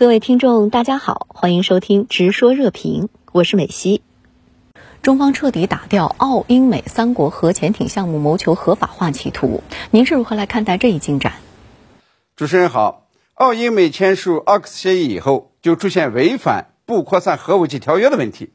[0.00, 4.00] 各位听众，大家好，欢迎收听《直说热评》，我是美西。
[5.02, 11.34] 中方彻底打掉澳英美三国核潜艇项目谋求合法化企图，您是如何来看待这一进展？
[12.34, 18.54] 主持人好，澳英美签署奥克斯协议以后，就出现违反不扩散核武器条约的问题。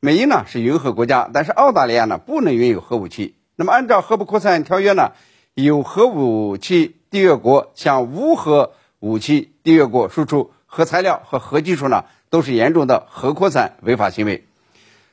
[0.00, 3.34] 美英呢是云核国家，但是澳大利亚呢不能拥有核武器。
[3.56, 5.12] 那么按照核不扩散条约呢，
[5.52, 10.50] 有核武器缔约国向无核武器缔约国输出。
[10.74, 14.46] 核材料和核技术呢，都是严重的核扩散违法行为。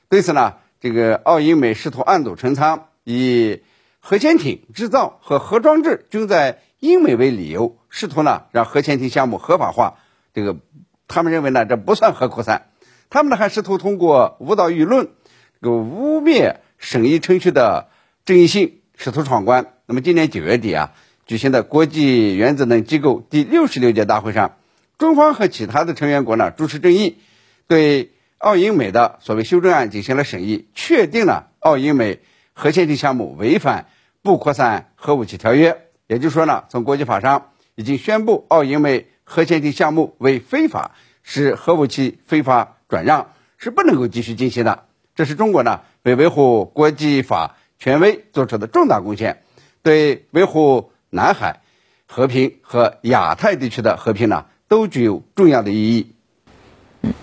[0.07, 3.61] 对此呢，这个澳英美试图暗度陈仓，以
[3.99, 9.95] 核潜艇制造和核装置均在英美为理由，试图呢让核潜艇项目合法化。
[10.33, 10.55] 这个
[11.09, 12.67] 他们认为呢，这不算核扩散。
[13.09, 15.09] 他们呢还试图通过误导舆论，
[15.61, 17.89] 这个污蔑审议程序的
[18.23, 19.73] 正义性，试图闯关。
[19.87, 20.93] 那么今年九月底啊，
[21.25, 24.55] 举行的国际原子能机构第六十六届大会上。
[24.99, 27.19] 中方和其他的成员国呢主持正义，
[27.67, 32.19] 对澳英美的所谓修正案进行了审议，确定了澳英美
[32.51, 33.85] 核潜艇项目违反
[34.21, 35.85] 不扩散核武器条约。
[36.07, 40.91] 也就是说呢，从国际法上已经宣布澳英美核潜艇项目为非法，
[41.23, 44.83] 是核武器非法转让，是不能够继续进行的。
[45.15, 49.43] 这是中国呢为维护国际法权威做出的重大贡献，
[49.81, 51.61] 对维护南海
[52.05, 54.47] 和平和亚太地区的和平呢。
[54.69, 56.13] 都具有重要的意义。
[57.01, 57.13] 嗯，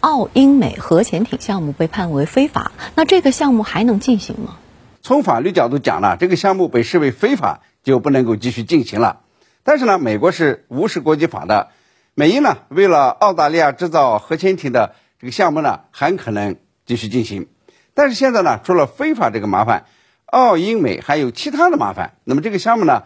[0.00, 4.56] 澳英美核潜艇项目被判为非法，那这个项目还能进行吗？
[5.02, 9.20] 从法律角度讲呢，这个项目被视为非法，就不能够继续进行了。
[9.62, 11.68] 但是呢，美国是无视国际法的，
[12.14, 17.48] 美英呢为了澳大利亚制造核潜艇的这个项目呢，很可能继续进行。
[17.94, 19.86] 但是现在呢，除了非法这个麻烦，
[20.26, 22.14] 澳英美还有其他的麻烦。
[22.24, 23.04] 那么这个项目呢，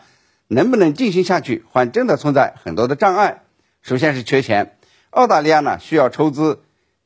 [0.48, 3.42] 能不能进行下去，还真的存在很多的障碍。
[3.82, 4.76] 首先是缺钱，
[5.08, 6.62] 澳大利亚呢需要筹资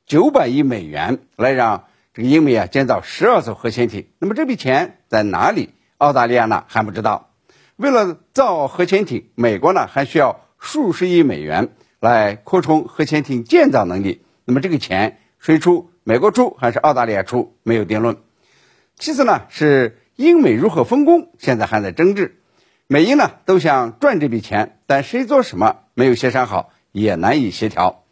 [0.06, 4.08] 九百亿美元来让这个英美啊建造十二艘核潜艇。
[4.18, 5.70] 那么这笔钱在哪里？
[5.98, 7.30] 澳大利亚呢还不知道。
[7.76, 11.70] 为了造核潜艇，美国呢还需要数十亿美元
[12.00, 14.24] 来扩充核潜艇建造能力。
[14.44, 15.90] 那么这个钱谁出？
[16.02, 17.56] 美国出还是澳大利亚出？
[17.62, 18.18] 没有定论。
[18.98, 22.40] 其次呢是英美如何分工，现在还在争执。
[22.86, 25.76] 美英呢都想赚这笔钱，但谁做什么？
[25.94, 28.04] 没有协商好，也难以协调。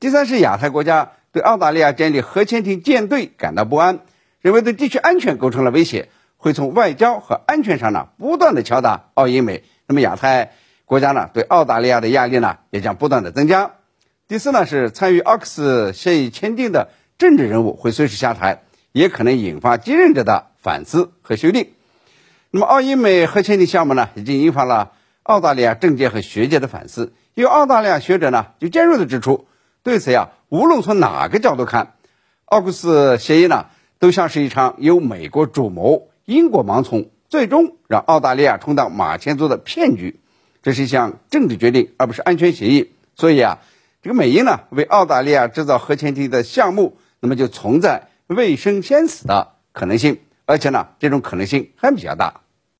[0.00, 4.00] 第三是亚太国家对澳大利亚建立核潜艇舰队感到不安，
[4.40, 9.62] 认为对地区安全构成了威胁，会从外交和安全上呢不断的敲打澳英美。
[9.86, 10.50] 那么亚太
[10.86, 13.74] 国家呢对澳大利亚的压力呢也将不断的增加。
[14.26, 21.68] 第四呢是参与奥克斯协议签订的政治人物会随时下台，也可能引发继任者的反思和修订。
[22.56, 24.92] 那么澳英美核潜艇项目呢已经引发了。
[25.22, 29.46] 澳大利亚政界和学界的反思，有澳大利亚学者呢就尖锐的指出，
[29.82, 31.92] 对此呀，无论从哪个角度看，
[32.46, 33.66] 奥克斯协议呢，
[33.98, 40.18] 都像是一场由美国主谋、英国盲从，最终让澳大利亚充当马前卒的骗局。
[40.62, 42.94] 这是一项政治决定，而不是安全协议。
[43.16, 43.58] 所以啊，
[44.00, 52.40] 这个美英呢为澳大利亚制造核潜艇的项目，那么就存在未生先死的可能性，而且呢，这种可能性还比较大。